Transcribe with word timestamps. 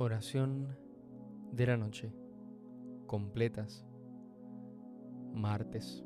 Oración 0.00 0.68
de 1.50 1.66
la 1.66 1.76
noche. 1.76 2.12
Completas. 3.08 3.84
Martes. 5.34 6.04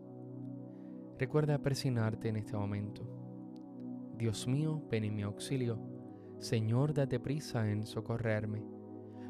Recuerda 1.18 1.58
persignarte 1.58 2.30
en 2.30 2.36
este 2.36 2.56
momento. 2.56 3.02
Dios 4.16 4.48
mío, 4.48 4.82
ven 4.90 5.04
en 5.04 5.14
mi 5.14 5.20
auxilio. 5.20 5.78
Señor, 6.38 6.94
date 6.94 7.20
prisa 7.20 7.70
en 7.70 7.84
socorrerme. 7.84 8.64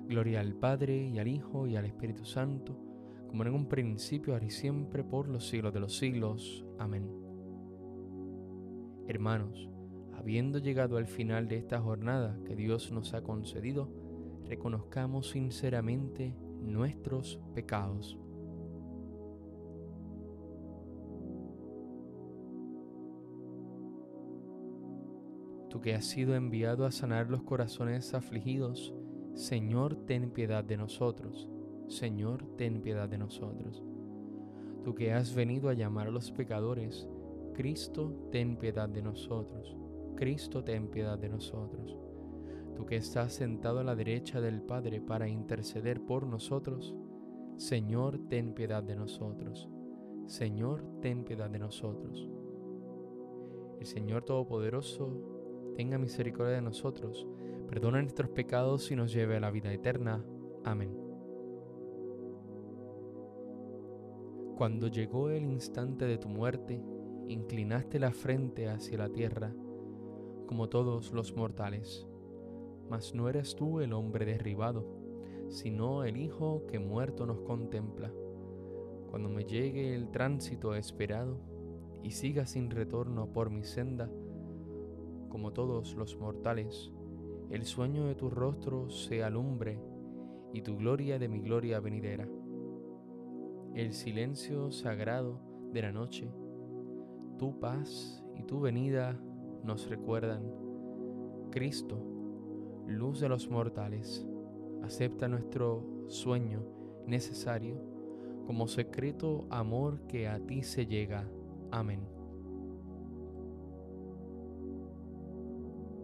Gloria 0.06 0.38
al 0.38 0.54
Padre 0.54 1.08
y 1.08 1.18
al 1.18 1.26
Hijo 1.26 1.66
y 1.66 1.74
al 1.74 1.86
Espíritu 1.86 2.24
Santo, 2.24 2.78
como 3.26 3.42
en 3.42 3.52
un 3.52 3.66
principio, 3.66 4.32
ahora 4.32 4.46
y 4.46 4.50
siempre, 4.50 5.02
por 5.02 5.26
los 5.26 5.48
siglos 5.48 5.74
de 5.74 5.80
los 5.80 5.98
siglos. 5.98 6.64
Amén. 6.78 7.10
Hermanos, 9.08 9.68
habiendo 10.12 10.60
llegado 10.60 10.98
al 10.98 11.08
final 11.08 11.48
de 11.48 11.56
esta 11.56 11.80
jornada 11.80 12.38
que 12.44 12.54
Dios 12.54 12.92
nos 12.92 13.12
ha 13.12 13.24
concedido, 13.24 14.11
reconozcamos 14.52 15.30
sinceramente 15.30 16.36
nuestros 16.60 17.40
pecados. 17.54 18.18
Tú 25.70 25.80
que 25.80 25.94
has 25.94 26.04
sido 26.04 26.34
enviado 26.34 26.84
a 26.84 26.92
sanar 26.92 27.30
los 27.30 27.42
corazones 27.42 28.12
afligidos, 28.12 28.94
Señor, 29.32 29.96
ten 30.04 30.30
piedad 30.30 30.62
de 30.62 30.76
nosotros. 30.76 31.48
Señor, 31.88 32.44
ten 32.58 32.82
piedad 32.82 33.08
de 33.08 33.16
nosotros. 33.16 33.82
Tú 34.84 34.94
que 34.94 35.14
has 35.14 35.34
venido 35.34 35.70
a 35.70 35.74
llamar 35.74 36.08
a 36.08 36.10
los 36.10 36.30
pecadores, 36.30 37.08
Cristo, 37.54 38.28
ten 38.30 38.58
piedad 38.58 38.90
de 38.90 39.00
nosotros. 39.00 39.74
Cristo, 40.14 40.62
ten 40.62 40.88
piedad 40.88 41.18
de 41.18 41.30
nosotros 41.30 41.96
tú 42.74 42.86
que 42.86 42.96
estás 42.96 43.32
sentado 43.32 43.80
a 43.80 43.84
la 43.84 43.94
derecha 43.94 44.40
del 44.40 44.62
Padre 44.62 45.00
para 45.00 45.28
interceder 45.28 46.00
por 46.00 46.26
nosotros, 46.26 46.94
Señor, 47.56 48.18
ten 48.28 48.54
piedad 48.54 48.82
de 48.82 48.96
nosotros. 48.96 49.68
Señor, 50.26 50.84
ten 51.00 51.24
piedad 51.24 51.50
de 51.50 51.58
nosotros. 51.58 52.28
El 53.78 53.86
Señor 53.86 54.24
Todopoderoso 54.24 55.72
tenga 55.76 55.98
misericordia 55.98 56.54
de 56.54 56.62
nosotros, 56.62 57.26
perdona 57.68 58.00
nuestros 58.00 58.30
pecados 58.30 58.90
y 58.90 58.96
nos 58.96 59.12
lleve 59.12 59.36
a 59.36 59.40
la 59.40 59.50
vida 59.50 59.72
eterna. 59.72 60.24
Amén. 60.64 60.96
Cuando 64.56 64.88
llegó 64.88 65.30
el 65.30 65.44
instante 65.44 66.04
de 66.04 66.18
tu 66.18 66.28
muerte, 66.28 66.82
inclinaste 67.28 67.98
la 67.98 68.12
frente 68.12 68.68
hacia 68.68 68.98
la 68.98 69.08
tierra, 69.08 69.52
como 70.46 70.68
todos 70.68 71.12
los 71.12 71.34
mortales 71.34 72.06
mas 72.92 73.14
no 73.14 73.26
eres 73.30 73.56
tú 73.56 73.80
el 73.80 73.94
hombre 73.94 74.26
derribado, 74.26 74.84
sino 75.48 76.04
el 76.04 76.18
Hijo 76.18 76.66
que 76.66 76.78
muerto 76.78 77.24
nos 77.24 77.40
contempla. 77.40 78.12
Cuando 79.08 79.30
me 79.30 79.46
llegue 79.46 79.94
el 79.94 80.10
tránsito 80.10 80.74
esperado 80.74 81.38
y 82.02 82.10
siga 82.10 82.44
sin 82.44 82.70
retorno 82.70 83.32
por 83.32 83.48
mi 83.48 83.64
senda, 83.64 84.10
como 85.30 85.54
todos 85.54 85.94
los 85.94 86.18
mortales, 86.18 86.92
el 87.48 87.64
sueño 87.64 88.04
de 88.04 88.14
tu 88.14 88.28
rostro 88.28 88.90
se 88.90 89.24
alumbre 89.24 89.80
y 90.52 90.60
tu 90.60 90.76
gloria 90.76 91.18
de 91.18 91.28
mi 91.28 91.40
gloria 91.40 91.80
venidera. 91.80 92.28
El 93.74 93.94
silencio 93.94 94.70
sagrado 94.70 95.40
de 95.72 95.80
la 95.80 95.92
noche, 95.92 96.30
tu 97.38 97.58
paz 97.58 98.22
y 98.36 98.42
tu 98.42 98.60
venida 98.60 99.18
nos 99.64 99.88
recuerdan. 99.88 100.42
Cristo, 101.50 102.11
luz 102.86 103.20
de 103.20 103.28
los 103.28 103.48
mortales, 103.48 104.26
acepta 104.82 105.28
nuestro 105.28 106.04
sueño 106.08 106.64
necesario 107.06 107.80
como 108.46 108.66
secreto 108.66 109.46
amor 109.50 110.06
que 110.06 110.28
a 110.28 110.38
ti 110.40 110.62
se 110.62 110.86
llega. 110.86 111.28
Amén. 111.70 112.00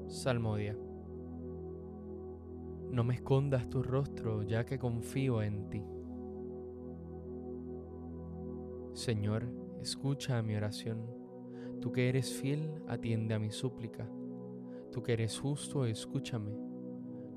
Salmodia. 0.06 0.77
No 2.91 3.05
me 3.05 3.15
escondas 3.15 3.69
tu 3.69 3.83
rostro 3.83 4.43
ya 4.43 4.65
que 4.65 4.78
confío 4.78 5.43
en 5.43 5.69
ti. 5.69 5.84
Señor, 8.94 9.47
escucha 9.81 10.43
mi 10.43 10.56
oración. 10.56 11.05
Tú 11.81 11.93
que 11.93 12.09
eres 12.09 12.33
fiel, 12.33 12.83
atiende 12.88 13.34
a 13.34 13.38
mi 13.38 13.50
súplica. 13.50 14.09
Tú 14.91 15.03
que 15.03 15.12
eres 15.12 15.38
justo, 15.38 15.84
escúchame 15.84 16.68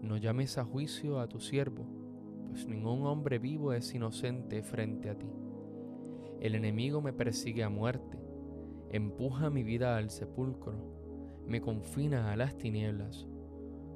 no 0.02 0.18
llames 0.18 0.58
a 0.58 0.66
juicio 0.66 1.20
a 1.20 1.28
tu 1.28 1.40
siervo, 1.40 1.86
pues 2.48 2.68
ningún 2.68 3.06
hombre 3.06 3.38
vivo 3.38 3.72
es 3.72 3.94
inocente 3.94 4.64
frente 4.64 5.10
a 5.10 5.18
ti. 5.18 5.30
El 6.40 6.56
enemigo 6.56 7.02
me 7.02 7.14
persigue 7.14 7.64
a 7.64 7.70
muerte, 7.70 8.18
empuja 8.90 9.52
mi 9.52 9.64
vida 9.64 9.98
al 9.98 10.10
sepulcro, 10.10 10.74
me 11.46 11.62
confina 11.62 12.32
a 12.32 12.36
las 12.36 12.58
tinieblas. 12.58 13.28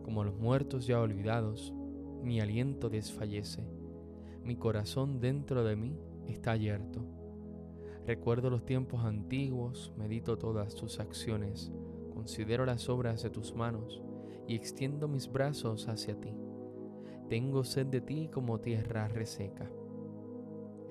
Como 0.03 0.23
los 0.23 0.37
muertos 0.37 0.85
ya 0.85 1.01
olvidados, 1.01 1.73
mi 2.21 2.39
aliento 2.39 2.89
desfallece, 2.89 3.67
mi 4.43 4.55
corazón 4.57 5.19
dentro 5.19 5.63
de 5.63 5.75
mí 5.75 5.97
está 6.27 6.51
abierto. 6.51 7.03
Recuerdo 8.05 8.51
los 8.51 8.63
tiempos 8.63 9.03
antiguos, 9.03 9.91
medito 9.97 10.37
todas 10.37 10.75
tus 10.75 10.99
acciones, 10.99 11.71
considero 12.13 12.63
las 12.67 12.87
obras 12.89 13.23
de 13.23 13.31
tus 13.31 13.55
manos 13.55 14.04
y 14.47 14.55
extiendo 14.55 15.07
mis 15.07 15.31
brazos 15.31 15.87
hacia 15.87 16.19
ti. 16.19 16.33
Tengo 17.29 17.63
sed 17.63 17.87
de 17.87 18.01
ti 18.01 18.29
como 18.31 18.59
tierra 18.59 19.07
reseca. 19.07 19.69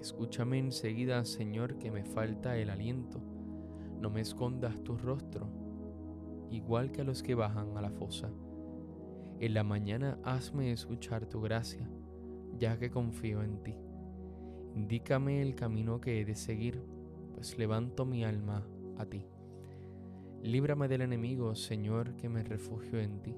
Escúchame 0.01 0.59
enseguida, 0.59 1.25
Señor, 1.25 1.79
que 1.79 1.91
me 1.91 2.05
falta 2.05 2.57
el 2.59 2.71
aliento. 2.71 3.21
No 4.01 4.11
me 4.11 4.21
escondas 4.21 4.83
tu 4.83 4.97
rostro, 4.97 5.49
igual 6.51 6.93
que 6.93 7.03
a 7.03 7.05
los 7.05 7.23
que 7.23 7.35
bajan 7.35 7.77
a 7.77 7.81
la 7.81 7.91
fosa. 7.91 8.31
En 9.41 9.55
la 9.55 9.65
mañana 9.65 10.19
hazme 10.23 10.73
escuchar 10.73 11.27
tu 11.27 11.41
gracia, 11.41 11.89
ya 12.59 12.79
que 12.79 12.91
confío 12.91 13.43
en 13.43 13.63
ti. 13.63 13.77
Indícame 14.75 15.41
el 15.41 15.55
camino 15.55 16.01
que 16.01 16.21
he 16.21 16.25
de 16.25 16.35
seguir, 16.35 16.83
pues 17.35 17.57
levanto 17.59 18.05
mi 18.05 18.25
alma 18.25 18.67
a 18.99 19.07
ti. 19.07 19.25
Líbrame 20.45 20.89
del 20.89 21.01
enemigo, 21.01 21.55
Señor, 21.55 22.17
que 22.17 22.29
me 22.29 22.43
refugio 22.43 23.01
en 23.01 23.23
ti. 23.23 23.35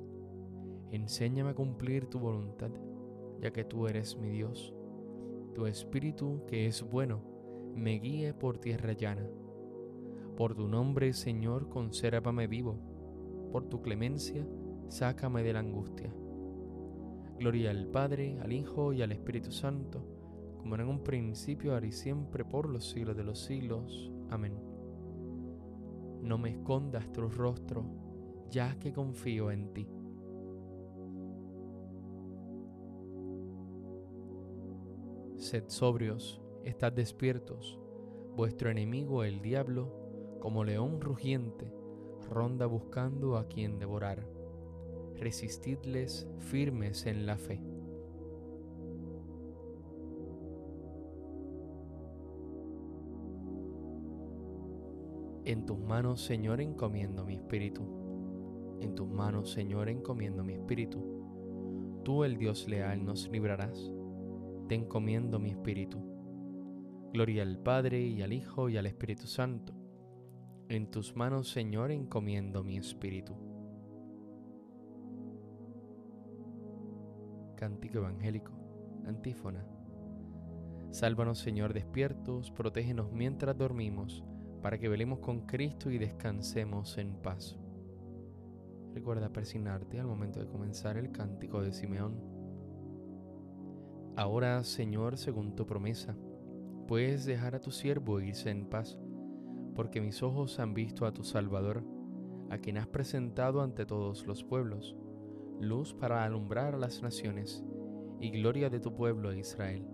Enséñame 0.90 1.50
a 1.50 1.54
cumplir 1.54 2.06
tu 2.06 2.18
voluntad, 2.18 2.72
ya 3.40 3.52
que 3.52 3.62
tú 3.62 3.86
eres 3.86 4.16
mi 4.18 4.28
Dios. 4.28 4.74
Tu 5.54 5.66
espíritu, 5.66 6.42
que 6.48 6.66
es 6.66 6.82
bueno, 6.82 7.22
me 7.76 8.00
guíe 8.00 8.34
por 8.34 8.58
tierra 8.58 8.92
llana. 8.92 9.30
Por 10.36 10.56
tu 10.56 10.66
nombre, 10.66 11.12
Señor, 11.12 11.68
consérvame 11.68 12.48
vivo. 12.48 12.76
Por 13.52 13.68
tu 13.68 13.82
clemencia, 13.82 14.44
sácame 14.88 15.44
de 15.44 15.52
la 15.52 15.60
angustia. 15.60 16.12
Gloria 17.38 17.70
al 17.70 17.86
Padre, 17.86 18.36
al 18.40 18.52
Hijo 18.52 18.92
y 18.92 19.02
al 19.02 19.12
Espíritu 19.12 19.52
Santo, 19.52 20.04
como 20.58 20.74
en 20.74 20.88
un 20.88 21.04
principio, 21.04 21.74
ahora 21.74 21.86
y 21.86 21.92
siempre, 21.92 22.44
por 22.44 22.68
los 22.68 22.90
siglos 22.90 23.16
de 23.16 23.22
los 23.22 23.38
siglos. 23.38 24.10
Amén 24.28 24.65
no 26.26 26.38
me 26.38 26.50
escondas 26.50 27.10
tu 27.12 27.28
rostro, 27.28 27.84
ya 28.50 28.78
que 28.78 28.92
confío 28.92 29.50
en 29.50 29.72
ti. 29.72 29.88
Sed 35.36 35.64
sobrios, 35.68 36.40
estad 36.64 36.92
despiertos, 36.92 37.78
vuestro 38.34 38.70
enemigo 38.70 39.22
el 39.22 39.40
diablo, 39.40 39.92
como 40.40 40.64
león 40.64 41.00
rugiente, 41.00 41.72
ronda 42.28 42.66
buscando 42.66 43.36
a 43.36 43.46
quien 43.46 43.78
devorar. 43.78 44.26
Resistidles 45.14 46.28
firmes 46.38 47.06
en 47.06 47.26
la 47.26 47.36
fe. 47.36 47.75
En 55.46 55.64
tus 55.64 55.78
manos, 55.78 56.24
Señor, 56.24 56.60
encomiendo 56.60 57.24
mi 57.24 57.34
espíritu. 57.34 58.78
En 58.80 58.96
tus 58.96 59.08
manos, 59.08 59.52
Señor, 59.52 59.88
encomiendo 59.88 60.42
mi 60.42 60.54
espíritu. 60.54 62.00
Tú, 62.04 62.24
el 62.24 62.36
Dios 62.36 62.66
leal, 62.66 63.04
nos 63.04 63.28
librarás. 63.28 63.92
Te 64.68 64.74
encomiendo 64.74 65.38
mi 65.38 65.50
espíritu. 65.50 66.00
Gloria 67.12 67.44
al 67.44 67.60
Padre 67.60 68.00
y 68.00 68.22
al 68.22 68.32
Hijo 68.32 68.68
y 68.68 68.76
al 68.76 68.86
Espíritu 68.86 69.28
Santo. 69.28 69.72
En 70.68 70.90
tus 70.90 71.14
manos, 71.14 71.48
Señor, 71.48 71.92
encomiendo 71.92 72.64
mi 72.64 72.76
espíritu. 72.76 73.36
Cántico 77.56 77.98
Evangélico, 77.98 78.50
antífona. 79.06 79.64
Sálvanos, 80.90 81.38
Señor, 81.38 81.72
despiertos, 81.72 82.50
protégenos 82.50 83.12
mientras 83.12 83.56
dormimos 83.56 84.24
para 84.66 84.78
que 84.78 84.88
velemos 84.88 85.20
con 85.20 85.46
Cristo 85.46 85.92
y 85.92 85.98
descansemos 85.98 86.98
en 86.98 87.14
paz. 87.22 87.56
Recuerda 88.94 89.32
persignarte 89.32 90.00
al 90.00 90.08
momento 90.08 90.40
de 90.40 90.48
comenzar 90.48 90.96
el 90.96 91.12
cántico 91.12 91.62
de 91.62 91.72
Simeón. 91.72 92.20
Ahora, 94.16 94.64
Señor, 94.64 95.18
según 95.18 95.54
tu 95.54 95.66
promesa, 95.66 96.16
puedes 96.88 97.24
dejar 97.26 97.54
a 97.54 97.60
tu 97.60 97.70
siervo 97.70 98.20
irse 98.20 98.50
en 98.50 98.66
paz, 98.66 98.98
porque 99.76 100.00
mis 100.00 100.20
ojos 100.24 100.58
han 100.58 100.74
visto 100.74 101.06
a 101.06 101.12
tu 101.12 101.22
Salvador, 101.22 101.84
a 102.50 102.58
quien 102.58 102.76
has 102.78 102.88
presentado 102.88 103.62
ante 103.62 103.86
todos 103.86 104.26
los 104.26 104.42
pueblos, 104.42 104.96
luz 105.60 105.94
para 105.94 106.24
alumbrar 106.24 106.74
a 106.74 106.78
las 106.78 107.02
naciones 107.02 107.64
y 108.20 108.30
gloria 108.30 108.68
de 108.68 108.80
tu 108.80 108.96
pueblo 108.96 109.32
Israel. 109.32 109.86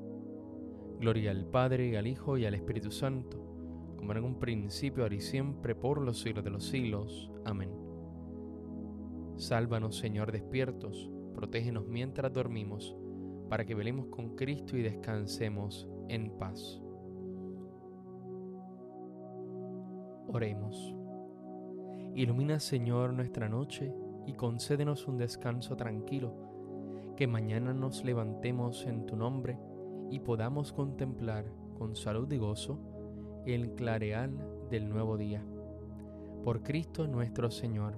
Gloria 0.98 1.30
al 1.30 1.44
Padre, 1.44 1.98
al 1.98 2.06
Hijo 2.06 2.38
y 2.38 2.46
al 2.46 2.54
Espíritu 2.54 2.90
Santo, 2.90 3.51
como 4.02 4.14
en 4.14 4.24
un 4.24 4.34
principio, 4.34 5.04
ahora 5.04 5.14
y 5.14 5.20
siempre, 5.20 5.76
por 5.76 6.02
los 6.02 6.20
siglos 6.20 6.42
de 6.42 6.50
los 6.50 6.64
siglos. 6.64 7.30
Amén. 7.44 7.70
Sálvanos, 9.36 9.96
Señor, 9.96 10.32
despiertos, 10.32 11.08
protégenos 11.36 11.86
mientras 11.86 12.32
dormimos 12.32 12.96
para 13.48 13.64
que 13.64 13.76
velemos 13.76 14.08
con 14.08 14.34
Cristo 14.34 14.76
y 14.76 14.82
descansemos 14.82 15.88
en 16.08 16.36
paz. 16.36 16.82
Oremos. 20.26 20.96
Ilumina, 22.16 22.58
Señor, 22.58 23.12
nuestra 23.12 23.48
noche 23.48 23.94
y 24.26 24.32
concédenos 24.32 25.06
un 25.06 25.16
descanso 25.16 25.76
tranquilo, 25.76 27.14
que 27.16 27.28
mañana 27.28 27.72
nos 27.72 28.04
levantemos 28.04 28.84
en 28.84 29.06
tu 29.06 29.14
nombre 29.14 29.60
y 30.10 30.18
podamos 30.18 30.72
contemplar 30.72 31.44
con 31.78 31.94
salud 31.94 32.30
y 32.32 32.38
gozo 32.38 32.80
el 33.46 33.74
clareal 33.74 34.32
del 34.70 34.88
nuevo 34.88 35.16
día. 35.16 35.44
Por 36.44 36.62
Cristo 36.62 37.06
nuestro 37.06 37.50
Señor. 37.50 37.94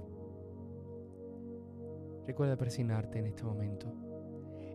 Recuerda 2.26 2.56
persignarte 2.56 3.18
en 3.18 3.26
este 3.26 3.44
momento 3.44 4.04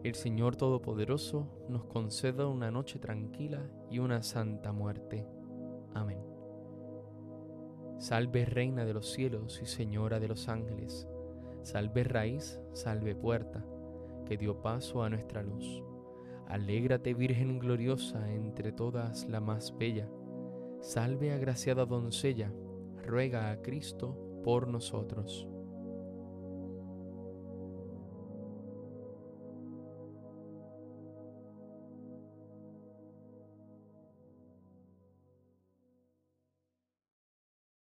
el 0.01 0.15
Señor 0.15 0.55
Todopoderoso 0.55 1.45
nos 1.67 1.83
conceda 1.83 2.47
una 2.47 2.71
noche 2.71 2.99
tranquila 2.99 3.69
y 3.91 3.99
una 3.99 4.23
santa 4.23 4.71
muerte. 4.71 5.27
Amén. 5.93 6.23
Salve 7.97 8.45
Reina 8.45 8.85
de 8.85 8.93
los 8.93 9.11
cielos 9.11 9.59
y 9.61 9.65
Señora 9.65 10.21
de 10.21 10.29
los 10.29 10.47
ángeles. 10.47 11.05
Salve 11.63 12.05
raíz, 12.05 12.61
salve 12.71 13.13
puerta, 13.13 13.65
que 14.25 14.37
dio 14.37 14.61
paso 14.61 15.03
a 15.03 15.09
nuestra 15.09 15.43
luz. 15.43 15.83
Alégrate 16.47 17.13
Virgen 17.13 17.59
gloriosa, 17.59 18.31
entre 18.31 18.71
todas 18.71 19.27
la 19.27 19.41
más 19.41 19.77
bella. 19.77 20.07
Salve 20.81 21.33
agraciada 21.33 21.85
doncella, 21.85 22.53
ruega 23.05 23.51
a 23.51 23.61
Cristo 23.61 24.17
por 24.43 24.67
nosotros. 24.67 25.47